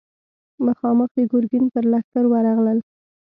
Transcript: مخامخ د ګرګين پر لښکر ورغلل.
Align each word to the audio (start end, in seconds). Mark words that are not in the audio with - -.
مخامخ 0.65 1.09
د 1.17 1.19
ګرګين 1.31 1.65
پر 1.73 1.83
لښکر 1.91 2.23
ورغلل. 2.29 2.79